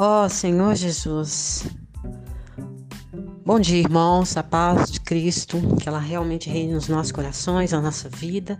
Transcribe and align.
Ó 0.00 0.26
oh, 0.26 0.28
Senhor 0.28 0.76
Jesus. 0.76 1.66
Bom 3.44 3.58
dia, 3.58 3.78
irmãos, 3.78 4.36
a 4.36 4.44
paz 4.44 4.92
de 4.92 5.00
Cristo, 5.00 5.58
que 5.82 5.88
ela 5.88 5.98
realmente 5.98 6.48
reine 6.48 6.72
nos 6.72 6.86
nossos 6.86 7.10
corações, 7.10 7.72
na 7.72 7.80
nossa 7.80 8.08
vida 8.08 8.56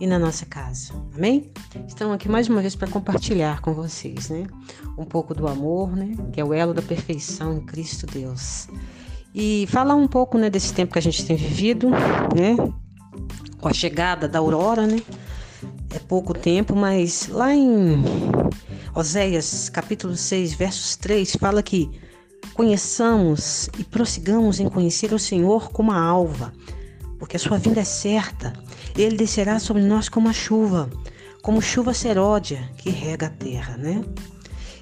e 0.00 0.06
na 0.06 0.18
nossa 0.18 0.46
casa. 0.46 0.94
Amém? 1.14 1.52
Estamos 1.86 2.14
aqui 2.14 2.30
mais 2.30 2.48
uma 2.48 2.62
vez 2.62 2.74
para 2.74 2.88
compartilhar 2.88 3.60
com 3.60 3.74
vocês, 3.74 4.30
né? 4.30 4.46
Um 4.96 5.04
pouco 5.04 5.34
do 5.34 5.46
amor, 5.46 5.94
né? 5.94 6.16
Que 6.32 6.40
é 6.40 6.44
o 6.46 6.54
elo 6.54 6.72
da 6.72 6.80
perfeição 6.80 7.58
em 7.58 7.60
Cristo 7.60 8.06
Deus. 8.06 8.66
E 9.34 9.66
falar 9.68 9.96
um 9.96 10.08
pouco, 10.08 10.38
né, 10.38 10.48
desse 10.48 10.72
tempo 10.72 10.94
que 10.94 10.98
a 10.98 11.02
gente 11.02 11.26
tem 11.26 11.36
vivido, 11.36 11.90
né? 11.90 12.56
Com 13.60 13.68
a 13.68 13.74
chegada 13.74 14.26
da 14.26 14.38
aurora, 14.38 14.86
né? 14.86 15.02
É 15.94 15.98
pouco 15.98 16.32
tempo, 16.32 16.74
mas 16.74 17.28
lá 17.28 17.54
em 17.54 18.02
Oséias, 18.94 19.68
capítulo 19.68 20.16
6, 20.16 20.54
versos 20.54 20.96
3, 20.96 21.36
fala 21.36 21.62
que 21.62 21.88
conheçamos 22.54 23.70
e 23.78 23.84
prossigamos 23.84 24.58
em 24.58 24.68
conhecer 24.68 25.12
o 25.12 25.18
Senhor 25.18 25.70
como 25.70 25.92
a 25.92 26.00
alva, 26.00 26.52
porque 27.18 27.36
a 27.36 27.38
sua 27.38 27.56
vinda 27.56 27.80
é 27.80 27.84
certa. 27.84 28.52
Ele 28.96 29.16
descerá 29.16 29.60
sobre 29.60 29.82
nós 29.82 30.08
como 30.08 30.28
a 30.28 30.32
chuva, 30.32 30.90
como 31.40 31.62
chuva 31.62 31.94
seródia 31.94 32.68
que 32.76 32.90
rega 32.90 33.26
a 33.26 33.30
terra, 33.30 33.76
né? 33.76 34.04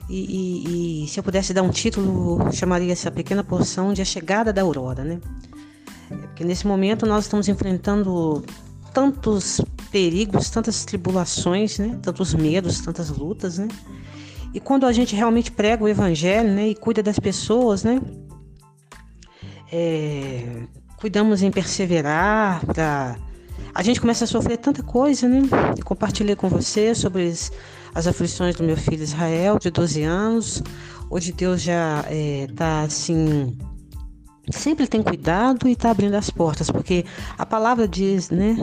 E, 0.09 0.25
e, 0.25 1.05
e, 1.05 1.09
se 1.09 1.21
eu 1.21 1.23
pudesse 1.23 1.53
dar 1.53 1.63
um 1.63 1.69
título, 1.69 2.51
chamaria 2.51 2.93
essa 2.93 3.11
pequena 3.11 3.45
porção 3.45 3.93
de 3.93 4.01
A 4.01 4.07
Chegada 4.07 4.55
da 4.55 4.63
Aurora, 4.63 5.05
né? 5.05 5.21
Porque 6.09 6.45
nesse 6.45 6.67
momento 6.67 7.05
nós 7.05 7.25
estamos 7.25 7.47
enfrentando 7.47 8.43
tantos 8.95 9.61
perigos, 9.91 10.51
tantas 10.51 10.85
tribulações, 10.85 11.79
né? 11.79 11.99
Tantos 12.03 12.35
medos, 12.35 12.81
tantas 12.81 13.09
lutas, 13.11 13.59
né? 13.59 13.69
E 14.55 14.61
quando 14.61 14.87
a 14.87 14.93
gente 14.93 15.15
realmente 15.15 15.51
prega 15.51 15.85
o 15.85 15.89
evangelho, 15.89 16.51
né? 16.51 16.69
E 16.69 16.75
cuida 16.75 17.03
das 17.03 17.19
pessoas, 17.19 17.85
né? 17.85 18.01
É, 19.71 20.63
cuidamos 20.97 21.43
em 21.43 21.51
perseverar, 21.51 22.65
pra... 22.65 23.17
a 23.75 23.83
gente 23.83 24.01
começa 24.01 24.25
a 24.25 24.27
sofrer 24.27 24.57
tanta 24.59 24.83
coisa, 24.83 25.29
né? 25.29 25.43
Compartilhei 25.85 26.35
com 26.35 26.49
você 26.49 26.95
sobre 26.95 27.29
as, 27.95 28.07
aflições 28.07 28.57
do 28.57 28.65
meu 28.65 28.77
filho 28.77 29.03
Israel, 29.03 29.59
de 29.59 29.71
12 29.71 30.03
anos. 30.03 30.63
Hoje 31.11 31.33
Deus 31.33 31.63
já 31.63 32.05
está 32.49 32.83
é, 32.83 32.85
assim 32.85 33.57
sempre 34.51 34.87
tem 34.87 35.03
cuidado 35.03 35.69
e 35.69 35.73
está 35.73 35.91
abrindo 35.91 36.15
as 36.15 36.31
portas, 36.31 36.71
porque 36.71 37.05
a 37.37 37.45
palavra 37.45 37.87
diz, 37.87 38.31
né, 38.31 38.57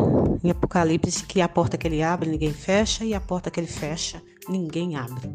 em 0.44 0.50
Apocalipse, 0.50 1.26
que 1.26 1.42
a 1.42 1.50
porta 1.50 1.78
que 1.78 1.88
ele 1.88 2.02
abre, 2.02 2.30
ninguém 2.30 2.54
fecha, 2.54 3.04
e 3.06 3.14
a 3.14 3.20
porta 3.20 3.52
que 3.52 3.60
ele 3.60 3.68
fecha, 3.68 4.22
ninguém 4.48 4.96
abre. 4.96 5.32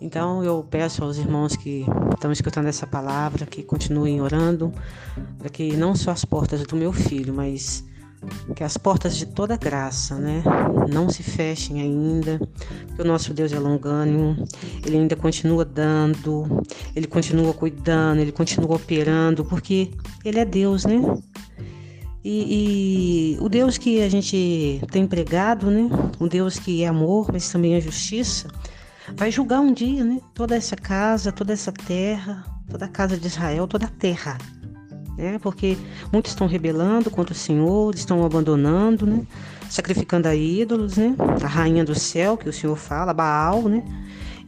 Então 0.00 0.44
eu 0.44 0.62
peço 0.62 1.02
aos 1.02 1.16
irmãos 1.16 1.56
que 1.56 1.86
estão 2.12 2.30
escutando 2.30 2.66
essa 2.66 2.86
palavra 2.86 3.46
que 3.46 3.62
continuem 3.62 4.20
orando, 4.20 4.72
para 5.38 5.48
que 5.48 5.76
não 5.76 5.94
só 5.94 6.10
as 6.10 6.24
portas 6.24 6.62
do 6.62 6.76
meu 6.76 6.92
filho, 6.92 7.32
mas 7.32 7.84
que 8.54 8.64
as 8.64 8.76
portas 8.76 9.16
de 9.16 9.26
toda 9.26 9.56
graça, 9.56 10.16
né, 10.16 10.42
não 10.88 11.08
se 11.08 11.22
fechem 11.22 11.80
ainda, 11.80 12.40
que 12.94 13.02
o 13.02 13.04
nosso 13.04 13.32
Deus 13.34 13.52
é 13.52 13.58
longânimo, 13.58 14.36
ele 14.84 14.96
ainda 14.96 15.16
continua 15.16 15.64
dando, 15.64 16.62
ele 16.94 17.06
continua 17.06 17.52
cuidando, 17.52 18.20
ele 18.20 18.32
continua 18.32 18.76
operando, 18.76 19.44
porque 19.44 19.90
ele 20.24 20.38
é 20.38 20.44
Deus, 20.44 20.84
né? 20.84 21.00
E, 22.24 23.36
e 23.36 23.38
o 23.40 23.48
Deus 23.48 23.78
que 23.78 24.02
a 24.02 24.08
gente 24.08 24.80
tem 24.90 25.06
pregado, 25.06 25.70
né, 25.70 25.88
um 26.20 26.26
Deus 26.26 26.58
que 26.58 26.82
é 26.82 26.88
amor, 26.88 27.30
mas 27.32 27.48
também 27.48 27.74
é 27.74 27.80
justiça, 27.80 28.48
vai 29.14 29.30
julgar 29.30 29.60
um 29.60 29.72
dia, 29.72 30.04
né, 30.04 30.20
toda 30.34 30.56
essa 30.56 30.74
casa, 30.74 31.30
toda 31.30 31.52
essa 31.52 31.70
terra, 31.70 32.44
toda 32.68 32.86
a 32.86 32.88
casa 32.88 33.16
de 33.16 33.26
Israel, 33.28 33.68
toda 33.68 33.86
a 33.86 33.90
terra 33.90 34.38
né? 35.16 35.38
Porque 35.38 35.76
muitos 36.12 36.32
estão 36.32 36.46
rebelando 36.46 37.10
contra 37.10 37.32
o 37.32 37.36
Senhor, 37.36 37.94
estão 37.94 38.24
abandonando, 38.24 39.06
né? 39.06 39.22
Sacrificando 39.68 40.28
a 40.28 40.34
ídolos, 40.34 40.96
né? 40.96 41.14
A 41.42 41.46
rainha 41.46 41.84
do 41.84 41.94
céu, 41.94 42.36
que 42.36 42.48
o 42.48 42.52
Senhor 42.52 42.76
fala, 42.76 43.12
Baal, 43.12 43.62
né? 43.62 43.82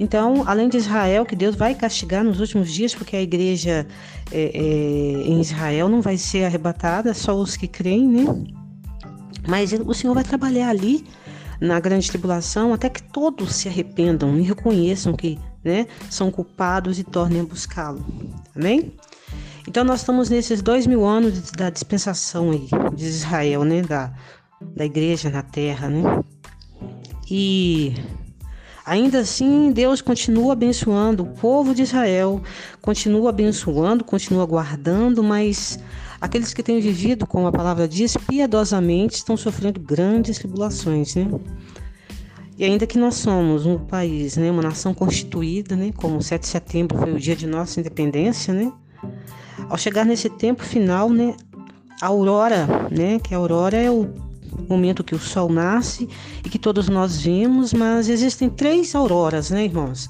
Então, 0.01 0.45
além 0.47 0.69
de 0.69 0.77
Israel, 0.77 1.27
que 1.27 1.35
Deus 1.35 1.57
vai 1.57 1.75
castigar 1.75 2.23
nos 2.23 2.39
últimos 2.39 2.73
dias, 2.73 2.95
porque 2.95 3.17
a 3.17 3.23
igreja 3.23 3.87
é, 4.31 4.51
é, 4.55 4.61
em 5.27 5.41
Israel 5.41 5.89
não 5.89 6.01
vai 6.01 6.17
ser 6.17 6.45
arrebatada, 6.45 7.13
só 7.13 7.35
os 7.35 7.57
que 7.57 7.67
creem, 7.67 8.09
né? 8.09 8.25
Mas 9.47 9.73
o 9.73 9.95
Senhor 9.95 10.15
vai 10.15 10.23
trabalhar 10.23 10.69
ali 10.69 11.05
na 11.61 11.81
grande 11.81 12.09
tribulação 12.09 12.73
até 12.73 12.89
que 12.89 13.03
todos 13.03 13.57
se 13.57 13.69
arrependam 13.69 14.39
e 14.39 14.43
reconheçam 14.43 15.15
que 15.15 15.39
né, 15.65 15.87
são 16.09 16.31
culpados 16.31 16.99
e 16.99 17.05
tornem 17.05 17.41
a 17.41 17.45
buscá-lo. 17.45 18.05
Amém? 18.55 18.93
Então 19.69 19.85
nós 19.85 20.01
estamos 20.01 20.31
nesses 20.31 20.63
dois 20.63 20.87
mil 20.87 21.05
anos 21.05 21.51
da 21.51 21.69
dispensação 21.69 22.53
aí 22.53 22.69
de 22.97 23.05
Israel, 23.05 23.65
né? 23.65 23.83
Da, 23.83 24.15
da 24.75 24.87
igreja 24.87 25.29
na 25.29 25.43
terra, 25.43 25.91
né? 25.91 26.01
E 27.31 27.93
ainda 28.87 29.19
assim 29.19 29.71
Deus 29.71 30.01
continua 30.01 30.55
abençoando 30.55 31.23
o 31.23 31.27
povo 31.27 31.75
de 31.75 31.83
Israel, 31.83 32.41
continua 32.81 33.29
abençoando, 33.29 34.05
continua 34.05 34.47
guardando, 34.47 35.23
mas 35.23 35.79
aqueles 36.19 36.55
que 36.55 36.63
têm 36.63 36.81
vivido, 36.81 37.27
como 37.27 37.47
a 37.47 37.53
palavra 37.53 37.87
diz, 37.87 38.17
piedosamente 38.17 39.17
estão 39.17 39.37
sofrendo 39.37 39.79
grandes 39.79 40.39
tribulações, 40.39 41.15
né? 41.15 41.29
E 42.57 42.65
ainda 42.65 42.87
que 42.87 42.97
nós 42.97 43.17
somos 43.17 43.67
um 43.67 43.79
país, 43.79 44.39
né, 44.39 44.51
uma 44.51 44.63
nação 44.63 44.95
constituída, 44.95 45.77
né, 45.77 45.93
como 45.95 46.23
7 46.23 46.41
de 46.41 46.49
setembro 46.49 46.97
foi 46.97 47.13
o 47.13 47.21
dia 47.21 47.37
de 47.37 47.47
nossa 47.47 47.79
independência, 47.79 48.55
né? 48.55 48.73
Ao 49.69 49.77
chegar 49.77 50.05
nesse 50.05 50.31
tempo 50.31 50.65
final, 50.65 51.11
né, 51.11 51.37
a 52.01 52.07
aurora, 52.07 52.67
né, 52.91 53.19
que 53.19 53.35
a 53.35 53.39
aurora 53.39 53.77
é 53.77 53.91
o 53.91 54.09
momento 54.69 55.05
que 55.05 55.15
o 55.15 55.19
sol 55.19 55.49
nasce 55.49 56.09
e 56.45 56.49
que 56.49 56.59
todos 56.59 56.89
nós 56.89 57.21
vemos, 57.21 57.73
mas 57.73 58.09
existem 58.09 58.49
três 58.49 58.95
auroras, 58.95 59.51
né, 59.51 59.65
irmãos? 59.65 60.09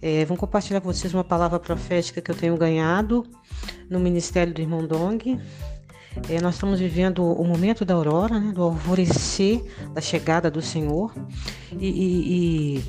É, 0.00 0.24
vou 0.24 0.36
compartilhar 0.36 0.80
com 0.80 0.92
vocês 0.92 1.14
uma 1.14 1.24
palavra 1.24 1.58
profética 1.58 2.20
que 2.20 2.30
eu 2.30 2.34
tenho 2.34 2.56
ganhado 2.56 3.24
no 3.88 3.98
ministério 3.98 4.52
do 4.52 4.60
irmão 4.60 4.86
Dong. 4.86 5.40
É, 6.28 6.40
nós 6.40 6.54
estamos 6.54 6.78
vivendo 6.78 7.24
o 7.24 7.44
momento 7.44 7.84
da 7.84 7.94
aurora, 7.94 8.38
né, 8.38 8.52
do 8.52 8.62
alvorecer 8.62 9.64
da 9.92 10.00
chegada 10.00 10.50
do 10.50 10.62
Senhor 10.62 11.12
e, 11.72 11.88
e, 11.88 12.78
e 12.78 12.84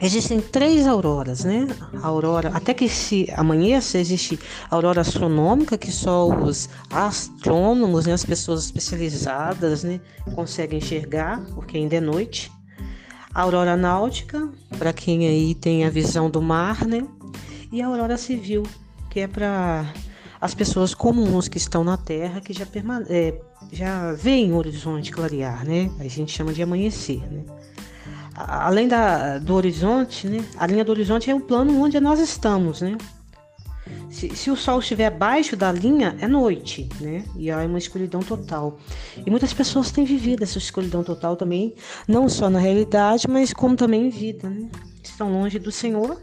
Existem 0.00 0.40
três 0.42 0.86
auroras, 0.86 1.44
né? 1.44 1.66
A 2.02 2.06
aurora, 2.08 2.50
até 2.52 2.74
que 2.74 2.86
se 2.86 3.32
amanheça, 3.34 3.96
existe 3.96 4.38
a 4.70 4.74
aurora 4.74 5.00
astronômica, 5.00 5.78
que 5.78 5.90
só 5.90 6.28
os 6.28 6.68
astrônomos, 6.90 8.04
né, 8.04 8.12
as 8.12 8.24
pessoas 8.24 8.66
especializadas, 8.66 9.84
né, 9.84 9.98
conseguem 10.34 10.78
enxergar, 10.78 11.40
porque 11.54 11.78
ainda 11.78 11.96
é 11.96 12.00
noite. 12.00 12.52
A 13.32 13.40
aurora 13.42 13.74
náutica, 13.74 14.46
para 14.78 14.92
quem 14.92 15.26
aí 15.26 15.54
tem 15.54 15.86
a 15.86 15.90
visão 15.90 16.28
do 16.28 16.42
mar, 16.42 16.84
né? 16.84 17.06
E 17.72 17.80
a 17.80 17.86
aurora 17.86 18.18
civil, 18.18 18.64
que 19.10 19.20
é 19.20 19.26
para 19.26 19.92
as 20.38 20.54
pessoas 20.54 20.94
comuns 20.94 21.48
que 21.48 21.56
estão 21.56 21.82
na 21.82 21.96
Terra, 21.96 22.40
que 22.40 22.52
já, 22.52 22.66
permane 22.66 23.06
é, 23.08 23.40
já 23.72 24.12
veem 24.12 24.52
o 24.52 24.56
horizonte 24.56 25.10
clarear, 25.10 25.64
né? 25.64 25.90
A 25.98 26.06
gente 26.06 26.32
chama 26.32 26.52
de 26.52 26.62
amanhecer, 26.62 27.20
né? 27.30 27.44
Além 28.36 28.86
da, 28.86 29.38
do 29.38 29.54
horizonte, 29.54 30.28
né? 30.28 30.44
A 30.58 30.66
linha 30.66 30.84
do 30.84 30.92
horizonte 30.92 31.30
é 31.30 31.34
o 31.34 31.40
plano 31.40 31.80
onde 31.80 31.98
nós 31.98 32.20
estamos, 32.20 32.82
né? 32.82 32.96
Se, 34.10 34.34
se, 34.34 34.50
o 34.50 34.56
sol 34.56 34.78
estiver 34.78 35.06
abaixo 35.06 35.56
da 35.56 35.70
linha, 35.72 36.16
é 36.20 36.28
noite, 36.28 36.88
né? 37.00 37.24
E 37.36 37.50
é 37.50 37.56
uma 37.56 37.78
escuridão 37.78 38.20
total. 38.20 38.78
E 39.24 39.30
muitas 39.30 39.52
pessoas 39.52 39.90
têm 39.90 40.04
vivido 40.04 40.42
essa 40.42 40.58
escuridão 40.58 41.02
total 41.02 41.36
também, 41.36 41.74
não 42.06 42.28
só 42.28 42.48
na 42.50 42.58
realidade, 42.58 43.26
mas 43.28 43.52
como 43.52 43.74
também 43.74 44.06
em 44.06 44.10
vida, 44.10 44.48
né? 44.48 44.68
Estão 45.02 45.32
longe 45.32 45.58
do 45.58 45.72
Senhor. 45.72 46.20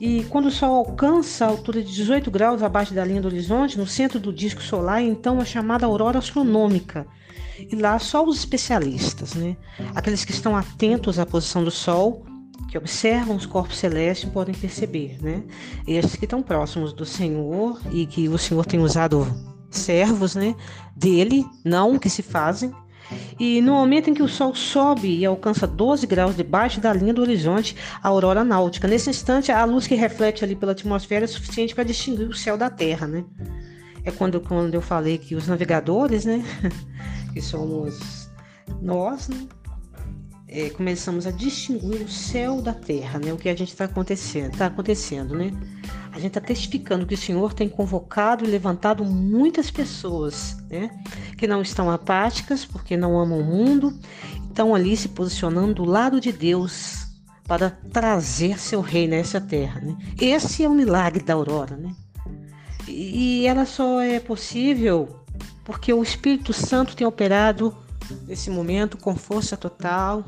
E 0.00 0.24
quando 0.24 0.46
o 0.46 0.50
sol 0.50 0.76
alcança 0.76 1.44
a 1.44 1.48
altura 1.48 1.82
de 1.82 1.94
18 1.94 2.30
graus 2.30 2.62
abaixo 2.62 2.94
da 2.94 3.04
linha 3.04 3.20
do 3.20 3.28
horizonte, 3.28 3.78
no 3.78 3.86
centro 3.86 4.18
do 4.18 4.32
disco 4.32 4.62
solar, 4.62 5.02
então 5.02 5.40
é 5.40 5.44
chamada 5.44 5.84
aurora 5.84 6.18
astronômica 6.18 7.06
e 7.70 7.76
lá 7.76 7.98
só 7.98 8.24
os 8.24 8.38
especialistas, 8.38 9.34
né? 9.34 9.56
Aqueles 9.94 10.24
que 10.24 10.32
estão 10.32 10.56
atentos 10.56 11.18
à 11.18 11.26
posição 11.26 11.64
do 11.64 11.70
Sol, 11.70 12.24
que 12.70 12.78
observam 12.78 13.36
os 13.36 13.46
corpos 13.46 13.78
celestes 13.78 14.30
podem 14.30 14.54
perceber, 14.54 15.18
né? 15.20 15.42
Esses 15.86 16.16
que 16.16 16.24
estão 16.24 16.42
próximos 16.42 16.92
do 16.92 17.04
Senhor 17.04 17.80
e 17.90 18.06
que 18.06 18.28
o 18.28 18.38
Senhor 18.38 18.64
tem 18.64 18.80
usado 18.80 19.26
servos, 19.70 20.34
né? 20.34 20.54
Dele, 20.94 21.44
não 21.64 21.98
que 21.98 22.08
se 22.08 22.22
fazem. 22.22 22.72
E 23.38 23.60
no 23.60 23.72
momento 23.72 24.08
em 24.08 24.14
que 24.14 24.22
o 24.22 24.28
Sol 24.28 24.54
sobe 24.54 25.18
e 25.18 25.26
alcança 25.26 25.66
12 25.66 26.06
graus 26.06 26.36
debaixo 26.36 26.80
da 26.80 26.92
linha 26.92 27.12
do 27.12 27.22
horizonte, 27.22 27.76
a 28.02 28.08
aurora 28.08 28.44
náutica. 28.44 28.86
Nesse 28.86 29.10
instante, 29.10 29.50
a 29.50 29.64
luz 29.64 29.86
que 29.86 29.94
reflete 29.94 30.44
ali 30.44 30.54
pela 30.54 30.72
atmosfera 30.72 31.24
é 31.24 31.28
suficiente 31.28 31.74
para 31.74 31.84
distinguir 31.84 32.28
o 32.28 32.34
céu 32.34 32.56
da 32.56 32.70
Terra, 32.70 33.06
né? 33.06 33.24
É 34.04 34.10
quando, 34.10 34.40
quando 34.40 34.74
eu 34.74 34.80
falei 34.80 35.18
que 35.18 35.34
os 35.34 35.48
navegadores, 35.48 36.24
né? 36.24 36.44
que 37.32 37.40
somos 37.40 38.30
nós, 38.80 39.28
né? 39.28 39.48
é, 40.52 40.68
começamos 40.70 41.28
a 41.28 41.30
distinguir 41.30 42.02
o 42.02 42.08
céu 42.08 42.60
da 42.60 42.74
terra, 42.74 43.20
né? 43.20 43.32
O 43.32 43.36
que 43.36 43.48
a 43.48 43.54
gente 43.54 43.68
está 43.68 43.84
acontecendo, 43.84 44.52
está 44.52 44.66
acontecendo, 44.66 45.36
né? 45.36 45.52
A 46.10 46.16
gente 46.16 46.36
está 46.36 46.40
testificando 46.40 47.06
que 47.06 47.14
o 47.14 47.18
Senhor 47.18 47.54
tem 47.54 47.68
convocado 47.68 48.44
e 48.44 48.48
levantado 48.48 49.04
muitas 49.04 49.70
pessoas, 49.70 50.56
né? 50.68 50.90
Que 51.38 51.46
não 51.46 51.62
estão 51.62 51.88
apáticas 51.88 52.64
porque 52.64 52.96
não 52.96 53.16
amam 53.16 53.38
o 53.38 53.44
mundo, 53.44 53.96
estão 54.48 54.74
ali 54.74 54.96
se 54.96 55.10
posicionando 55.10 55.74
do 55.74 55.84
lado 55.84 56.20
de 56.20 56.32
Deus 56.32 57.06
para 57.46 57.70
trazer 57.70 58.58
seu 58.58 58.80
rei 58.80 59.06
nessa 59.06 59.40
terra, 59.40 59.80
né? 59.80 59.96
Esse 60.20 60.64
é 60.64 60.68
o 60.68 60.74
milagre 60.74 61.22
da 61.22 61.34
aurora, 61.34 61.76
né? 61.76 61.94
E 62.88 63.46
ela 63.46 63.64
só 63.66 64.00
é 64.00 64.18
possível 64.18 65.19
porque 65.70 65.92
o 65.92 66.02
Espírito 66.02 66.52
Santo 66.52 66.96
tem 66.96 67.06
operado 67.06 67.72
nesse 68.26 68.50
momento 68.50 68.98
com 68.98 69.14
força 69.14 69.56
total. 69.56 70.24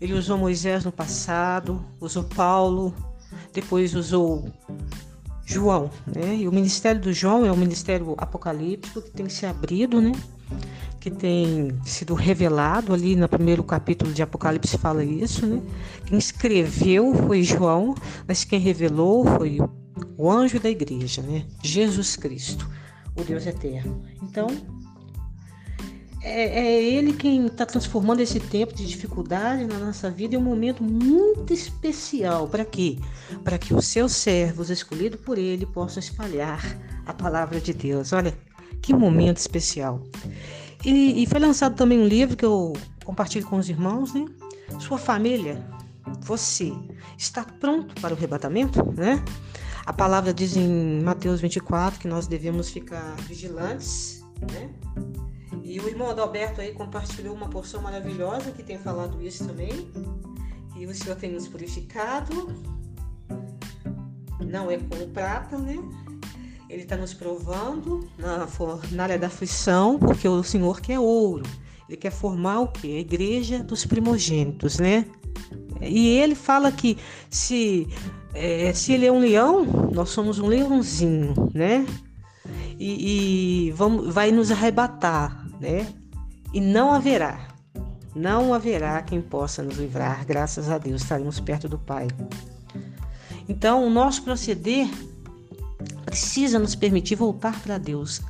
Ele 0.00 0.12
usou 0.12 0.38
Moisés 0.38 0.84
no 0.84 0.92
passado, 0.92 1.84
usou 2.00 2.22
Paulo, 2.22 2.94
depois 3.52 3.92
usou 3.96 4.48
João, 5.44 5.90
né? 6.06 6.36
E 6.36 6.46
o 6.46 6.52
ministério 6.52 7.00
do 7.00 7.12
João 7.12 7.44
é 7.44 7.50
o 7.50 7.56
ministério 7.56 8.14
apocalíptico 8.16 9.02
que 9.02 9.10
tem 9.10 9.28
se 9.28 9.46
abrido, 9.46 10.00
né? 10.00 10.12
Que 11.00 11.10
tem 11.10 11.76
sido 11.84 12.14
revelado 12.14 12.94
ali 12.94 13.16
no 13.16 13.28
primeiro 13.28 13.64
capítulo 13.64 14.12
de 14.12 14.22
Apocalipse 14.22 14.78
fala 14.78 15.02
isso, 15.02 15.44
né? 15.44 15.60
Quem 16.06 16.16
escreveu 16.16 17.16
foi 17.26 17.42
João, 17.42 17.96
mas 18.28 18.44
quem 18.44 18.60
revelou 18.60 19.24
foi 19.24 19.58
o 20.16 20.30
anjo 20.30 20.60
da 20.60 20.70
igreja, 20.70 21.20
né? 21.20 21.46
Jesus 21.64 22.14
Cristo, 22.14 22.64
o 23.20 23.24
Deus 23.24 23.46
eterno. 23.46 24.02
Então, 24.22 24.48
é, 26.22 26.60
é 26.60 26.82
Ele 26.82 27.12
quem 27.12 27.46
está 27.46 27.64
transformando 27.64 28.20
esse 28.20 28.40
tempo 28.40 28.74
de 28.74 28.86
dificuldade 28.86 29.64
na 29.64 29.78
nossa 29.78 30.10
vida 30.10 30.34
em 30.34 30.38
um 30.38 30.42
momento 30.42 30.82
muito 30.82 31.52
especial. 31.52 32.48
Para 32.48 32.64
quê? 32.64 32.98
Para 33.44 33.58
que 33.58 33.74
os 33.74 33.86
seus 33.86 34.12
servos, 34.12 34.70
escolhidos 34.70 35.20
por 35.20 35.38
Ele, 35.38 35.66
possam 35.66 36.00
espalhar 36.00 36.62
a 37.06 37.12
palavra 37.14 37.60
de 37.60 37.72
Deus. 37.72 38.12
Olha, 38.12 38.36
que 38.82 38.92
momento 38.92 39.38
especial. 39.38 40.02
E, 40.84 41.22
e 41.22 41.26
foi 41.26 41.40
lançado 41.40 41.74
também 41.74 41.98
um 41.98 42.06
livro 42.06 42.36
que 42.36 42.44
eu 42.44 42.72
compartilho 43.04 43.46
com 43.46 43.56
os 43.56 43.68
irmãos, 43.68 44.12
né? 44.14 44.26
Sua 44.78 44.98
família, 44.98 45.64
você, 46.20 46.72
está 47.16 47.44
pronto 47.44 47.94
para 48.00 48.14
o 48.14 48.16
arrebatamento, 48.16 48.84
né? 48.92 49.22
A 49.88 49.92
palavra 49.94 50.34
diz 50.34 50.54
em 50.54 51.00
Mateus 51.00 51.40
24 51.40 51.98
que 51.98 52.06
nós 52.06 52.26
devemos 52.26 52.68
ficar 52.68 53.16
vigilantes, 53.22 54.22
né? 54.52 54.68
E 55.64 55.80
o 55.80 55.88
irmão 55.88 56.10
Adalberto 56.10 56.60
aí 56.60 56.72
compartilhou 56.72 57.34
uma 57.34 57.48
porção 57.48 57.80
maravilhosa 57.80 58.50
que 58.50 58.62
tem 58.62 58.78
falado 58.78 59.22
isso 59.22 59.46
também. 59.46 59.90
Que 60.74 60.84
o 60.84 60.94
Senhor 60.94 61.16
tem 61.16 61.32
nos 61.32 61.48
purificado. 61.48 62.54
Não 64.46 64.70
é 64.70 64.76
como 64.76 65.08
prata, 65.08 65.56
né? 65.56 65.78
Ele 66.68 66.82
está 66.82 66.94
nos 66.94 67.14
provando 67.14 68.06
na 68.18 68.46
fornalha 68.46 69.18
da 69.18 69.28
aflição, 69.28 69.98
porque 69.98 70.28
o 70.28 70.42
Senhor 70.42 70.82
quer 70.82 71.00
ouro. 71.00 71.46
Ele 71.88 71.96
quer 71.96 72.12
formar 72.12 72.60
o 72.60 72.68
quê? 72.68 72.88
A 72.88 73.00
igreja 73.00 73.64
dos 73.64 73.86
primogênitos, 73.86 74.78
né? 74.78 75.06
E 75.80 76.08
ele 76.08 76.34
fala 76.34 76.70
que 76.70 76.98
se, 77.30 77.88
é, 78.34 78.72
se 78.72 78.92
ele 78.92 79.06
é 79.06 79.12
um 79.12 79.18
leão, 79.18 79.90
nós 79.92 80.10
somos 80.10 80.38
um 80.38 80.46
leãozinho, 80.46 81.50
né? 81.54 81.86
E, 82.78 83.66
e 83.66 83.70
vamos, 83.72 84.14
vai 84.14 84.30
nos 84.30 84.50
arrebatar 84.50 85.48
né? 85.60 85.86
E 86.52 86.60
não 86.60 86.92
haverá, 86.92 87.48
não 88.14 88.54
haverá 88.54 89.02
quem 89.02 89.20
possa 89.20 89.62
nos 89.62 89.76
livrar, 89.76 90.24
graças 90.24 90.70
a 90.70 90.78
Deus, 90.78 91.02
estaremos 91.02 91.40
perto 91.40 91.68
do 91.68 91.78
Pai. 91.78 92.08
Então, 93.48 93.84
o 93.86 93.90
nosso 93.90 94.22
proceder 94.22 94.88
precisa 96.04 96.58
nos 96.58 96.74
permitir 96.74 97.16
voltar 97.16 97.60
para 97.60 97.76
Deus. 97.76 98.20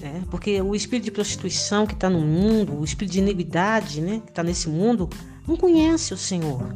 Né? 0.00 0.22
Porque 0.30 0.60
o 0.60 0.74
espírito 0.74 1.04
de 1.04 1.10
prostituição 1.10 1.86
que 1.86 1.94
está 1.94 2.10
no 2.10 2.20
mundo, 2.20 2.78
o 2.78 2.84
espírito 2.84 3.12
de 3.12 3.20
iniquidade 3.20 4.00
né, 4.00 4.20
que 4.24 4.30
está 4.30 4.42
nesse 4.42 4.68
mundo, 4.68 5.08
não 5.46 5.56
conhece 5.56 6.12
o 6.12 6.16
Senhor. 6.16 6.74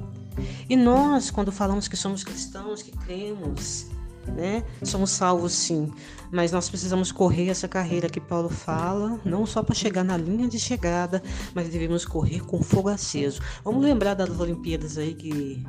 E 0.69 0.77
nós, 0.77 1.31
quando 1.31 1.53
falamos 1.53 1.89
que 1.89 1.97
somos 1.97 2.25
cristãos, 2.25 2.83
que 2.83 2.93
cremos, 2.93 3.87
né? 4.27 4.65
Somos 4.83 5.11
salvos 5.11 5.53
sim, 5.53 5.91
mas 6.31 6.53
nós 6.53 6.69
precisamos 6.69 7.11
correr 7.11 7.49
essa 7.49 7.67
carreira 7.67 8.09
que 8.09 8.21
Paulo 8.21 8.49
fala, 8.49 9.19
não 9.25 9.47
só 9.47 9.63
para 9.63 9.75
chegar 9.75 10.05
na 10.05 10.17
linha 10.17 10.49
de 10.49 10.59
chegada, 10.59 11.23
mas 11.55 11.69
devemos 11.69 12.05
correr 12.05 12.41
com 12.41 12.63
fogo 12.63 12.89
aceso. 12.89 13.41
Vamos 13.65 13.83
lembrar 13.83 14.15
das 14.15 14.39
Olimpíadas 14.39 14.99
aí 14.99 15.15
que 15.15 15.65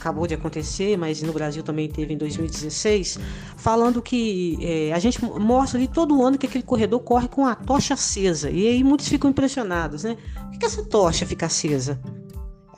acabou 0.00 0.26
de 0.26 0.34
acontecer, 0.34 0.96
mas 0.96 1.20
no 1.20 1.32
Brasil 1.32 1.62
também 1.62 1.86
teve 1.86 2.14
em 2.14 2.16
2016, 2.16 3.18
falando 3.56 4.00
que 4.00 4.56
é, 4.62 4.92
a 4.94 4.98
gente 4.98 5.22
mostra 5.22 5.78
ali 5.78 5.86
todo 5.86 6.24
ano 6.24 6.38
que 6.38 6.46
aquele 6.46 6.64
corredor 6.64 7.00
corre 7.00 7.28
com 7.28 7.46
a 7.46 7.54
tocha 7.54 7.92
acesa. 7.92 8.50
E 8.50 8.66
aí 8.66 8.82
muitos 8.82 9.06
ficam 9.06 9.30
impressionados, 9.30 10.04
né? 10.04 10.16
Por 10.50 10.58
que 10.58 10.64
essa 10.64 10.82
tocha 10.82 11.26
fica 11.26 11.46
acesa? 11.46 12.00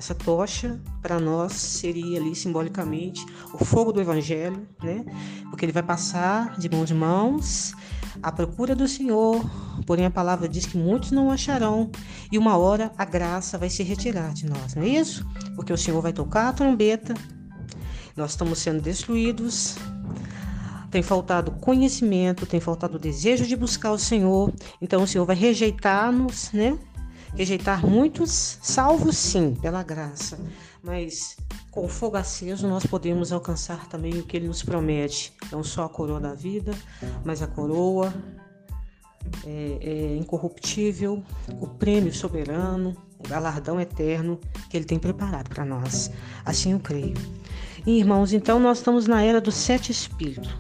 Essa 0.03 0.17
tocha, 0.17 0.81
para 1.01 1.21
nós, 1.21 1.53
seria 1.53 2.19
ali 2.19 2.35
simbolicamente 2.35 3.25
o 3.55 3.65
fogo 3.65 3.93
do 3.93 4.01
Evangelho, 4.01 4.67
né? 4.83 5.05
Porque 5.49 5.65
ele 5.65 5.71
vai 5.71 5.85
passar 5.85 6.59
de 6.59 6.69
mãos 6.69 6.91
em 6.91 6.95
mãos 6.95 7.73
à 8.21 8.33
procura 8.33 8.75
do 8.75 8.89
Senhor. 8.89 9.41
Porém, 9.87 10.05
a 10.05 10.11
palavra 10.11 10.49
diz 10.49 10.67
que 10.67 10.77
muitos 10.77 11.13
não 11.13 11.31
acharão, 11.31 11.89
e 12.33 12.37
uma 12.37 12.57
hora 12.57 12.91
a 12.99 13.05
graça 13.05 13.57
vai 13.57 13.71
se 13.71 13.85
retirar 13.85 14.35
de 14.35 14.45
nós, 14.45 14.75
não 14.75 14.83
é 14.83 14.89
isso? 14.89 15.25
Porque 15.55 15.73
o 15.73 15.79
Senhor 15.79 16.03
vai 16.03 16.13
tocar 16.13 16.49
a 16.49 16.53
trombeta, 16.53 17.15
nós 18.17 18.33
estamos 18.33 18.59
sendo 18.59 18.83
destruídos, 18.83 19.77
tem 20.91 21.01
faltado 21.01 21.53
conhecimento, 21.53 22.45
tem 22.45 22.59
faltado 22.59 22.97
o 22.97 23.01
desejo 23.01 23.47
de 23.47 23.55
buscar 23.55 23.93
o 23.93 23.99
Senhor, 23.99 24.53
então 24.81 25.05
o 25.05 25.07
Senhor 25.07 25.25
vai 25.25 25.37
rejeitar-nos, 25.37 26.51
né? 26.51 26.77
Rejeitar 27.35 27.87
muitos, 27.87 28.59
salvos 28.61 29.17
sim, 29.17 29.55
pela 29.55 29.83
graça, 29.83 30.39
mas 30.83 31.37
com 31.71 31.89
fogo 31.89 32.17
aceso 32.17 32.69
nós 32.69 32.85
podemos 32.85 33.33
alcançar 33.33 33.89
também 33.89 34.19
o 34.19 34.23
que 34.23 34.37
ele 34.37 34.49
nos 34.49 34.63
promete. 34.63 35.33
Não 35.51 35.65
só 35.65 35.85
a 35.85 35.89
coroa 35.89 36.21
da 36.21 36.35
vida, 36.35 36.73
mas 37.25 37.41
a 37.41 37.47
coroa 37.47 38.13
é, 39.47 39.79
é 39.81 40.17
incorruptível, 40.17 41.25
o 41.59 41.67
prêmio 41.67 42.13
soberano, 42.13 42.95
o 43.19 43.27
galardão 43.27 43.81
eterno 43.81 44.39
que 44.69 44.77
ele 44.77 44.85
tem 44.85 44.99
preparado 44.99 45.49
para 45.49 45.65
nós. 45.65 46.11
Assim 46.45 46.73
eu 46.73 46.81
creio. 46.81 47.15
E, 47.87 47.99
irmãos, 47.99 48.33
então 48.33 48.61
nós 48.61 48.79
estamos 48.79 49.07
na 49.07 49.23
era 49.23 49.41
dos 49.41 49.55
sete 49.55 49.91
espíritos 49.91 50.55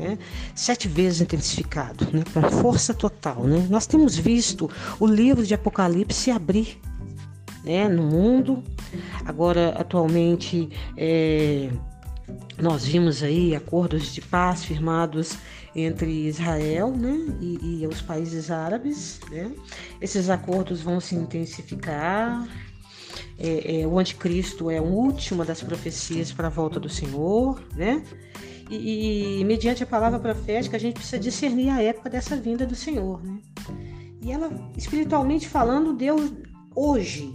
né? 0.00 0.18
sete 0.54 0.88
vezes 0.88 1.20
intensificado, 1.20 2.08
né? 2.12 2.24
com 2.32 2.42
força 2.50 2.94
total. 2.94 3.44
Né? 3.44 3.66
Nós 3.68 3.86
temos 3.86 4.16
visto 4.16 4.70
o 4.98 5.06
livro 5.06 5.44
de 5.44 5.54
Apocalipse 5.54 6.18
se 6.18 6.30
abrir 6.30 6.78
né? 7.64 7.88
no 7.88 8.02
mundo. 8.02 8.62
Agora, 9.24 9.70
atualmente, 9.78 10.68
é, 10.96 11.70
nós 12.58 12.84
vimos 12.84 13.22
aí 13.22 13.54
acordos 13.54 14.12
de 14.12 14.20
paz 14.20 14.64
firmados 14.64 15.36
entre 15.74 16.26
Israel 16.26 16.90
né, 16.90 17.16
e, 17.40 17.80
e 17.82 17.86
os 17.86 18.00
países 18.00 18.50
árabes. 18.50 19.20
Né? 19.30 19.52
Esses 20.00 20.28
acordos 20.28 20.80
vão 20.80 21.00
se 21.00 21.14
intensificar. 21.14 22.46
É, 23.38 23.80
é, 23.80 23.86
o 23.86 23.98
anticristo 23.98 24.70
é 24.70 24.78
a 24.78 24.82
última 24.82 25.44
das 25.44 25.62
profecias 25.62 26.32
para 26.32 26.48
a 26.48 26.50
volta 26.50 26.78
do 26.78 26.88
Senhor, 26.88 27.62
né? 27.74 28.02
E, 28.70 29.42
mediante 29.44 29.82
a 29.82 29.86
palavra 29.86 30.18
profética, 30.18 30.76
a 30.76 30.80
gente 30.80 30.94
precisa 30.94 31.18
discernir 31.18 31.70
a 31.70 31.82
época 31.82 32.08
dessa 32.08 32.36
vinda 32.36 32.64
do 32.64 32.76
Senhor, 32.76 33.20
né? 33.24 33.38
E 34.22 34.30
ela, 34.30 34.50
espiritualmente 34.76 35.48
falando, 35.48 35.92
Deus 35.92 36.32
hoje 36.74 37.34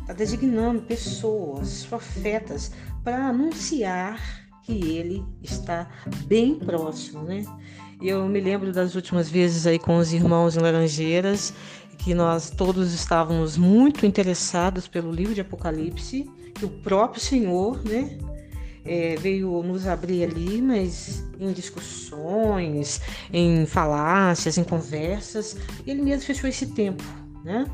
está 0.00 0.12
designando 0.12 0.82
pessoas, 0.82 1.84
profetas, 1.84 2.72
para 3.04 3.28
anunciar 3.28 4.20
que 4.64 4.72
ele 4.72 5.24
está 5.42 5.88
bem 6.26 6.56
próximo, 6.56 7.22
né? 7.22 7.44
Eu 8.00 8.26
me 8.26 8.40
lembro 8.40 8.72
das 8.72 8.96
últimas 8.96 9.30
vezes 9.30 9.66
aí 9.66 9.78
com 9.78 9.96
os 9.98 10.12
irmãos 10.12 10.56
em 10.56 10.60
Laranjeiras, 10.60 11.54
que 11.98 12.14
nós 12.14 12.50
todos 12.50 12.92
estávamos 12.92 13.56
muito 13.56 14.04
interessados 14.04 14.88
pelo 14.88 15.12
livro 15.12 15.34
de 15.34 15.40
Apocalipse, 15.40 16.28
que 16.54 16.64
o 16.64 16.68
próprio 16.68 17.20
Senhor, 17.20 17.80
né, 17.84 18.18
é, 18.84 19.16
veio 19.16 19.62
nos 19.62 19.86
abrir 19.86 20.24
ali, 20.24 20.60
mas 20.60 21.22
em 21.38 21.52
discussões, 21.52 23.00
em 23.32 23.66
falácias, 23.66 24.58
em 24.58 24.64
conversas, 24.64 25.56
ele 25.86 26.02
mesmo 26.02 26.24
fechou 26.24 26.48
esse 26.48 26.66
tempo, 26.66 27.04
né? 27.44 27.66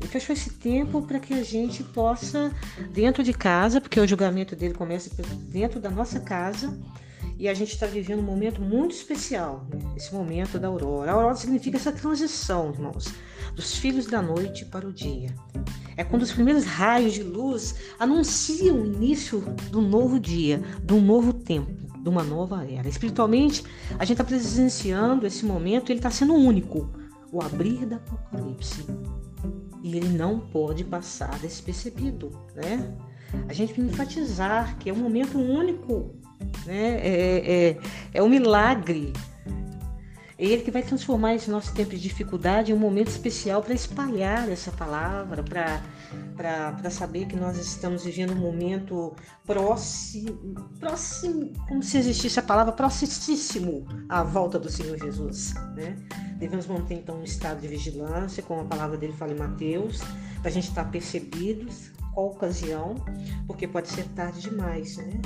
Ele 0.00 0.08
fechou 0.08 0.34
esse 0.34 0.50
tempo 0.50 1.02
para 1.02 1.18
que 1.18 1.32
a 1.34 1.42
gente 1.42 1.82
possa, 1.82 2.52
dentro 2.92 3.22
de 3.22 3.32
casa, 3.32 3.80
porque 3.80 3.98
o 3.98 4.06
julgamento 4.06 4.54
dele 4.54 4.74
começa 4.74 5.10
dentro 5.48 5.80
da 5.80 5.90
nossa 5.90 6.20
casa, 6.20 6.76
E 7.36 7.48
a 7.48 7.54
gente 7.54 7.72
está 7.72 7.86
vivendo 7.86 8.20
um 8.20 8.22
momento 8.22 8.60
muito 8.60 8.94
especial, 8.94 9.66
né? 9.68 9.80
esse 9.96 10.14
momento 10.14 10.56
da 10.56 10.68
aurora. 10.68 11.10
A 11.10 11.14
aurora 11.14 11.34
significa 11.34 11.76
essa 11.76 11.90
transição, 11.90 12.70
irmãos, 12.70 13.12
dos 13.54 13.76
filhos 13.76 14.06
da 14.06 14.20
noite 14.20 14.64
para 14.64 14.86
o 14.86 14.92
dia. 14.92 15.34
É 15.96 16.02
quando 16.02 16.22
os 16.22 16.32
primeiros 16.32 16.64
raios 16.64 17.12
de 17.12 17.22
luz 17.22 17.76
anunciam 17.98 18.80
o 18.80 18.86
início 18.86 19.40
do 19.70 19.80
novo 19.80 20.18
dia, 20.18 20.60
um 20.90 21.00
novo 21.00 21.32
tempo, 21.32 21.72
de 22.02 22.08
uma 22.08 22.22
nova 22.22 22.64
era. 22.68 22.88
Espiritualmente, 22.88 23.64
a 23.98 24.04
gente 24.04 24.12
está 24.12 24.24
presenciando 24.24 25.26
esse 25.26 25.44
momento, 25.46 25.90
ele 25.90 26.00
está 26.00 26.10
sendo 26.10 26.34
único 26.34 26.90
o 27.32 27.42
abrir 27.42 27.86
da 27.86 27.96
Apocalipse. 27.96 28.84
E 29.82 29.96
ele 29.96 30.08
não 30.08 30.38
pode 30.38 30.84
passar 30.84 31.38
despercebido, 31.38 32.30
né? 32.54 32.96
A 33.48 33.52
gente 33.52 33.74
tem 33.74 33.84
que 33.84 33.92
enfatizar 33.92 34.78
que 34.78 34.88
é 34.88 34.92
um 34.92 34.96
momento 34.96 35.38
único, 35.38 36.14
né? 36.64 37.00
É, 37.00 37.70
é, 37.70 37.78
é 38.14 38.22
um 38.22 38.28
milagre 38.28 39.12
é 40.38 40.44
Ele 40.44 40.62
que 40.62 40.70
vai 40.70 40.82
transformar 40.82 41.34
esse 41.34 41.50
nosso 41.50 41.72
tempo 41.74 41.90
de 41.90 42.00
dificuldade 42.00 42.72
em 42.72 42.74
um 42.74 42.78
momento 42.78 43.08
especial 43.08 43.62
para 43.62 43.74
espalhar 43.74 44.48
essa 44.48 44.72
palavra, 44.72 45.44
para 45.44 46.90
saber 46.90 47.26
que 47.26 47.36
nós 47.36 47.56
estamos 47.56 48.04
vivendo 48.04 48.32
um 48.32 48.40
momento 48.40 49.14
próximo, 49.46 50.54
próximo, 50.80 51.52
como 51.68 51.82
se 51.82 51.98
existisse 51.98 52.40
a 52.40 52.42
palavra 52.42 52.72
próximo 52.72 53.86
à 54.08 54.22
volta 54.22 54.58
do 54.58 54.68
Senhor 54.70 54.98
Jesus. 54.98 55.54
Né? 55.76 55.96
Devemos 56.36 56.66
manter 56.66 56.94
então 56.94 57.20
um 57.20 57.24
estado 57.24 57.60
de 57.60 57.68
vigilância, 57.68 58.42
como 58.42 58.62
a 58.62 58.64
palavra 58.64 58.96
dele 58.96 59.12
fala 59.12 59.32
em 59.32 59.38
Mateus, 59.38 60.00
para 60.40 60.50
a 60.50 60.52
gente 60.52 60.68
estar 60.68 60.90
percebidos 60.90 61.92
qual 62.12 62.28
ocasião, 62.28 62.96
porque 63.46 63.66
pode 63.66 63.88
ser 63.88 64.04
tarde 64.10 64.40
demais. 64.40 64.96
Né? 64.96 65.20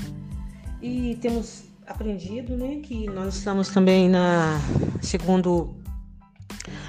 E 0.80 1.16
temos 1.16 1.64
aprendido, 1.88 2.56
né, 2.56 2.80
que 2.82 3.06
nós 3.06 3.36
estamos 3.36 3.68
também 3.68 4.08
na 4.08 4.60
segundo 5.00 5.74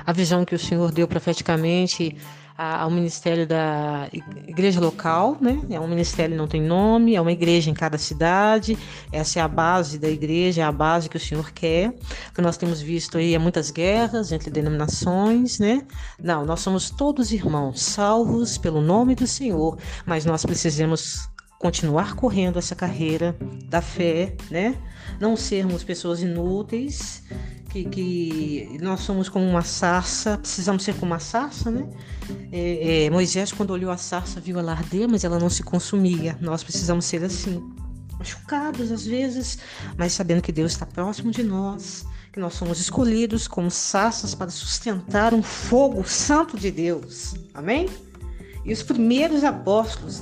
a 0.06 0.12
visão 0.12 0.44
que 0.44 0.56
o 0.56 0.60
Senhor 0.60 0.91
deu 0.91 1.08
profeticamente 1.08 2.18
ao 2.58 2.91
ministério 2.91 3.48
da 3.48 4.10
igreja 4.46 4.82
local, 4.82 5.38
né? 5.39 5.62
É 5.70 5.79
um 5.79 5.88
ministério 5.88 6.36
não 6.36 6.46
tem 6.46 6.62
nome, 6.62 7.15
é 7.15 7.22
uma 7.22 7.32
igreja 7.32 7.70
em 7.70 7.74
cada 7.74 7.98
cidade. 7.98 8.77
Essa 9.13 9.39
é 9.39 9.41
a 9.41 9.48
base 9.48 9.98
da 9.98 10.10
igreja, 10.10 10.62
é 10.62 10.65
a 10.65 10.72
base 10.72 11.08
que 11.08 11.15
o 11.15 11.20
Senhor 11.20 11.53
quer. 11.53 11.94
Que 12.36 12.41
nós 12.41 12.58
temos 12.58 12.82
visto 12.82 13.18
aí 13.18 13.34
é 13.34 13.39
muitas 13.39 13.72
guerras 13.72 14.34
entre 14.34 14.50
denominações, 14.51 15.58
né? 15.58 15.88
Não, 16.22 16.44
nós 16.44 16.60
somos 16.60 16.89
todos 16.89 17.32
irmãos, 17.32 17.82
salvos 17.82 18.58
pelo 18.58 18.82
nome 18.82 19.15
do 19.15 19.25
Senhor, 19.25 19.77
mas 20.06 20.25
nós 20.25 20.46
precisamos 20.46 21.29
continuar 21.60 22.16
correndo 22.16 22.58
essa 22.58 22.74
carreira 22.74 23.38
da 23.66 23.82
fé, 23.82 24.34
né? 24.50 24.75
Não 25.20 25.36
sermos 25.36 25.84
pessoas 25.84 26.22
inúteis, 26.22 27.22
que, 27.70 27.84
que 27.84 28.78
nós 28.82 29.01
somos 29.01 29.28
como 29.28 29.46
uma 29.46 29.62
sarça, 29.62 30.38
precisamos 30.38 30.84
ser 30.84 30.96
como 30.96 31.12
uma 31.12 31.20
sarça, 31.20 31.70
né? 31.70 31.88
É, 32.51 33.06
é, 33.06 33.10
Moisés, 33.10 33.51
quando 33.51 33.72
olhou 33.72 33.92
a 33.92 33.98
sarça, 33.98 34.39
viu 34.39 34.58
ela 34.58 34.72
arder, 34.72 35.08
mas 35.08 35.25
ela 35.25 35.38
não 35.38 35.50
se 35.50 35.62
consumia. 35.62 36.38
Nós 36.42 36.63
precisamos 36.63 37.06
ser 37.06 37.24
assim, 37.25 37.62
machucados 38.18 38.89
às 38.92 39.06
vezes, 39.06 39.60
mas 39.98 40.13
sabendo 40.13 40.42
que 40.42 40.54
Deus 40.54 40.72
está 40.72 40.86
próximo 40.86 41.30
de 41.30 41.44
nós, 41.44 42.06
que 42.32 42.39
nós 42.39 42.54
somos 42.54 42.80
escolhidos 42.80 43.50
como 43.50 43.70
sarças 43.70 44.34
para 44.34 44.50
sustentar 44.50 45.34
um 45.34 45.44
fogo 45.44 46.04
santo 46.08 46.58
de 46.58 46.72
Deus. 46.72 47.36
Amém? 47.54 47.88
E 48.66 48.74
os 48.74 48.84
primeiros 48.84 49.44
apóstolos 49.44 50.22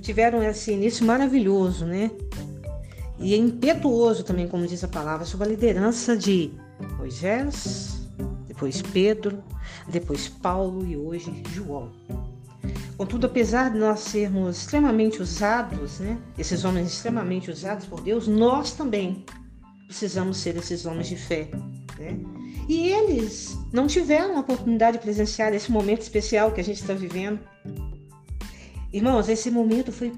tiveram 0.00 0.42
esse 0.42 0.72
início 0.72 1.04
maravilhoso, 1.04 1.84
né? 1.84 2.10
E 3.18 3.34
é 3.34 3.36
impetuoso 3.36 4.24
também, 4.24 4.48
como 4.48 4.66
diz 4.66 4.82
a 4.82 4.88
palavra, 4.88 5.24
sob 5.24 5.44
a 5.44 5.46
liderança 5.46 6.16
de 6.16 6.50
Moisés, 6.98 8.08
depois 8.48 8.82
Pedro, 8.82 9.42
depois 9.88 10.28
Paulo 10.28 10.84
e 10.86 10.96
hoje 10.96 11.42
João. 11.52 11.90
Contudo, 12.96 13.26
apesar 13.26 13.70
de 13.70 13.78
nós 13.78 14.00
sermos 14.00 14.58
extremamente 14.58 15.20
usados, 15.20 15.98
né, 15.98 16.18
esses 16.38 16.64
homens 16.64 16.88
extremamente 16.88 17.50
usados 17.50 17.86
por 17.86 18.00
Deus, 18.00 18.28
nós 18.28 18.72
também 18.72 19.24
precisamos 19.86 20.36
ser 20.36 20.56
esses 20.56 20.86
homens 20.86 21.08
de 21.08 21.16
fé. 21.16 21.50
Né? 21.98 22.18
E 22.68 22.88
eles 22.88 23.56
não 23.72 23.86
tiveram 23.86 24.36
a 24.36 24.40
oportunidade 24.40 24.98
de 24.98 25.02
presenciar 25.02 25.52
esse 25.52 25.70
momento 25.70 26.02
especial 26.02 26.52
que 26.52 26.60
a 26.60 26.64
gente 26.64 26.80
está 26.80 26.94
vivendo. 26.94 27.40
Irmãos, 28.92 29.28
esse 29.28 29.50
momento 29.50 29.90
foi 29.90 30.12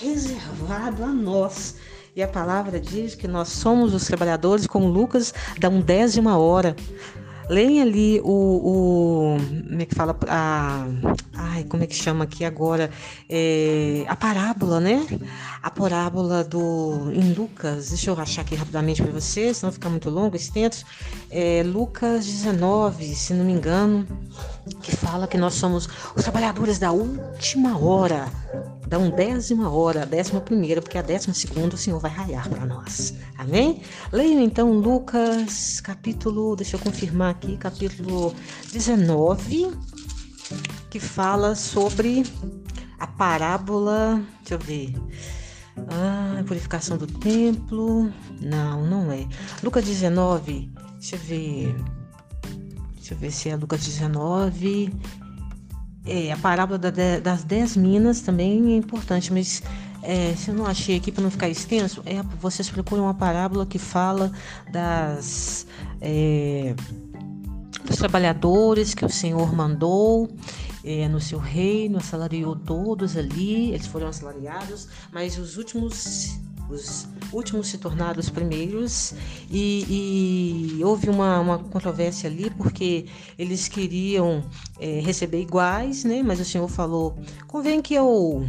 reservado 0.00 1.04
a 1.04 1.08
nós. 1.08 1.76
E 2.14 2.22
a 2.22 2.28
palavra 2.28 2.80
diz 2.80 3.14
que 3.14 3.28
nós 3.28 3.48
somos 3.48 3.92
os 3.92 4.06
trabalhadores, 4.06 4.66
como 4.66 4.88
Lucas 4.88 5.34
dá 5.60 5.68
um 5.68 5.82
décima 5.82 6.38
hora. 6.38 6.74
Leem 7.48 7.80
ali 7.80 8.20
o, 8.24 8.26
o, 8.28 9.36
Como 9.68 9.82
é 9.82 9.84
que 9.84 9.94
fala? 9.94 10.18
A, 10.28 10.86
ai, 11.34 11.64
como 11.64 11.84
é 11.84 11.86
que 11.86 11.94
chama 11.94 12.24
aqui 12.24 12.44
agora? 12.44 12.90
É, 13.28 14.04
a 14.08 14.16
parábola, 14.16 14.80
né? 14.80 15.06
A 15.62 15.70
parábola 15.70 16.42
do. 16.42 17.12
Em 17.12 17.32
Lucas, 17.34 17.90
deixa 17.90 18.10
eu 18.10 18.20
achar 18.20 18.42
aqui 18.42 18.56
rapidamente 18.56 19.00
para 19.00 19.12
vocês, 19.12 19.58
senão 19.58 19.72
fica 19.72 19.88
muito 19.88 20.10
longo, 20.10 20.34
extenso. 20.34 20.84
É, 21.30 21.62
Lucas 21.64 22.26
19, 22.26 23.14
se 23.14 23.32
não 23.32 23.44
me 23.44 23.52
engano, 23.52 24.06
que 24.82 24.94
fala 24.96 25.28
que 25.28 25.38
nós 25.38 25.54
somos 25.54 25.88
os 26.16 26.22
trabalhadores 26.22 26.78
da 26.80 26.90
última 26.90 27.78
hora 27.78 28.26
da 28.86 28.98
undécima 28.98 29.68
hora, 29.70 30.06
décima 30.06 30.40
primeira, 30.40 30.80
porque 30.80 30.98
a 30.98 31.02
décima 31.02 31.34
segunda 31.34 31.74
o 31.74 31.78
Senhor 31.78 31.98
vai 31.98 32.10
raiar 32.10 32.48
para 32.48 32.64
nós. 32.64 33.14
Amém? 33.36 33.82
Leiam 34.12 34.40
então 34.40 34.72
Lucas, 34.72 35.80
capítulo, 35.80 36.54
deixa 36.54 36.76
eu 36.76 36.80
confirmar 36.80 37.30
aqui, 37.30 37.56
capítulo 37.56 38.34
19, 38.72 39.72
que 40.88 41.00
fala 41.00 41.54
sobre 41.54 42.22
a 42.98 43.06
parábola, 43.06 44.22
deixa 44.40 44.54
eu 44.54 44.58
ver. 44.58 44.94
Ah, 45.90 46.42
purificação 46.46 46.96
do 46.96 47.06
templo. 47.06 48.10
Não, 48.40 48.86
não 48.86 49.12
é. 49.12 49.26
Lucas 49.62 49.84
19, 49.84 50.70
deixa 50.98 51.16
eu 51.16 51.20
ver. 51.20 51.76
Deixa 52.94 53.14
eu 53.14 53.18
ver 53.18 53.30
se 53.30 53.48
é 53.48 53.56
Lucas 53.56 53.84
19. 53.84 54.92
É, 56.06 56.32
a 56.32 56.36
parábola 56.36 56.78
da, 56.78 56.90
das 57.20 57.42
dez 57.42 57.76
minas 57.76 58.20
também 58.20 58.74
é 58.74 58.76
importante, 58.76 59.32
mas 59.32 59.62
é, 60.02 60.34
se 60.36 60.50
eu 60.50 60.54
não 60.54 60.64
achei 60.64 60.96
aqui 60.96 61.10
para 61.10 61.22
não 61.22 61.30
ficar 61.30 61.48
extenso, 61.48 62.00
é, 62.06 62.22
vocês 62.40 62.70
procuram 62.70 63.04
uma 63.04 63.14
parábola 63.14 63.66
que 63.66 63.78
fala 63.78 64.30
das, 64.70 65.66
é, 66.00 66.74
dos 67.84 67.96
trabalhadores 67.96 68.94
que 68.94 69.04
o 69.04 69.08
Senhor 69.08 69.52
mandou 69.52 70.30
é, 70.84 71.08
no 71.08 71.20
seu 71.20 71.40
reino, 71.40 71.98
assalariou 71.98 72.54
todos 72.54 73.16
ali, 73.16 73.72
eles 73.72 73.88
foram 73.88 74.06
assalariados, 74.06 74.88
mas 75.10 75.36
os 75.36 75.56
últimos 75.56 76.38
os 76.68 77.06
últimos 77.32 77.68
se 77.68 77.78
tornaram 77.78 78.18
os 78.18 78.30
primeiros 78.30 79.14
e, 79.50 80.76
e 80.78 80.84
houve 80.84 81.08
uma, 81.08 81.40
uma, 81.40 81.58
controvérsia 81.58 82.28
ali 82.28 82.50
porque 82.50 83.06
eles 83.38 83.68
queriam 83.68 84.44
é, 84.80 85.00
receber 85.00 85.40
iguais, 85.40 86.04
né? 86.04 86.22
Mas 86.22 86.40
o 86.40 86.44
Senhor 86.44 86.68
falou: 86.68 87.16
convém 87.46 87.80
que 87.80 87.94
eu 87.94 88.46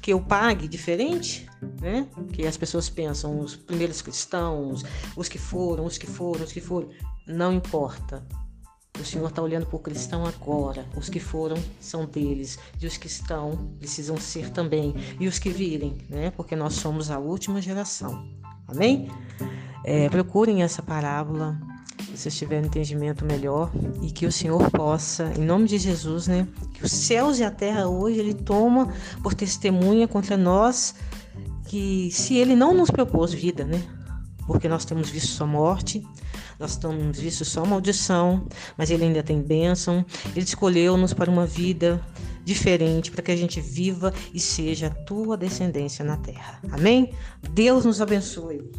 que 0.00 0.12
eu 0.12 0.20
pague 0.20 0.66
diferente, 0.66 1.48
né? 1.80 2.08
Que 2.32 2.44
as 2.46 2.56
pessoas 2.56 2.90
pensam 2.90 3.38
os 3.38 3.54
primeiros 3.54 4.02
cristãos, 4.02 4.84
os 5.16 5.28
que 5.28 5.38
foram, 5.38 5.84
os 5.84 5.96
que 5.96 6.06
foram, 6.06 6.44
os 6.44 6.52
que 6.52 6.60
foram, 6.60 6.88
não 7.26 7.52
importa. 7.52 8.26
O 9.00 9.04
Senhor 9.04 9.26
está 9.28 9.40
olhando 9.40 9.66
para 9.66 9.76
o 9.76 9.78
cristão 9.78 10.26
agora. 10.26 10.86
Os 10.94 11.08
que 11.08 11.18
foram 11.18 11.56
são 11.80 12.04
deles. 12.04 12.58
E 12.80 12.86
os 12.86 12.98
que 12.98 13.06
estão 13.06 13.70
precisam 13.78 14.18
ser 14.18 14.50
também. 14.50 14.94
E 15.18 15.26
os 15.26 15.38
que 15.38 15.48
virem, 15.48 15.96
né? 16.10 16.30
Porque 16.30 16.54
nós 16.54 16.74
somos 16.74 17.10
a 17.10 17.18
última 17.18 17.60
geração. 17.60 18.22
Amém? 18.68 19.10
É, 19.82 20.10
procurem 20.10 20.62
essa 20.62 20.82
parábola. 20.82 21.58
Se 22.04 22.18
vocês 22.18 22.36
tiverem 22.36 22.66
entendimento 22.66 23.24
melhor. 23.24 23.72
E 24.02 24.10
que 24.10 24.26
o 24.26 24.30
Senhor 24.30 24.70
possa, 24.70 25.32
em 25.38 25.42
nome 25.42 25.66
de 25.66 25.78
Jesus, 25.78 26.28
né? 26.28 26.46
Que 26.74 26.84
os 26.84 26.92
céus 26.92 27.38
e 27.38 27.44
a 27.44 27.50
terra 27.50 27.88
hoje 27.88 28.18
Ele 28.18 28.34
toma 28.34 28.92
por 29.22 29.32
testemunha 29.32 30.06
contra 30.06 30.36
nós. 30.36 30.94
Que 31.66 32.10
se 32.12 32.36
Ele 32.36 32.54
não 32.54 32.74
nos 32.74 32.90
propôs 32.90 33.32
vida, 33.32 33.64
né? 33.64 33.82
Porque 34.46 34.68
nós 34.68 34.84
temos 34.84 35.08
visto 35.08 35.28
sua 35.28 35.46
morte 35.46 36.06
nós 36.62 36.72
estamos 36.72 37.18
visto 37.18 37.44
só 37.44 37.66
maldição, 37.66 38.46
mas 38.78 38.88
Ele 38.88 39.04
ainda 39.04 39.22
tem 39.22 39.42
bênção. 39.42 40.06
Ele 40.34 40.44
escolheu-nos 40.44 41.12
para 41.12 41.28
uma 41.28 41.44
vida 41.44 42.00
diferente, 42.44 43.10
para 43.10 43.20
que 43.20 43.32
a 43.32 43.36
gente 43.36 43.60
viva 43.60 44.14
e 44.32 44.38
seja 44.38 44.86
a 44.86 44.90
tua 44.90 45.36
descendência 45.36 46.04
na 46.04 46.16
terra. 46.16 46.60
Amém? 46.70 47.12
Deus 47.52 47.84
nos 47.84 48.00
abençoe. 48.00 48.70